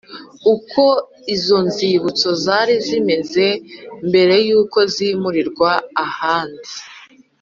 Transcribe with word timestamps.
Uko 0.53 0.83
izo 1.35 1.57
nzibutso 1.67 2.27
zari 2.43 2.75
zimeze 2.85 3.47
mbere 4.07 4.35
y 4.47 4.51
uko 4.61 4.79
zimurirwa 4.93 5.71
ahandi 6.05 6.71